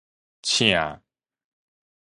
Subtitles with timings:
[0.51, 1.03] 倩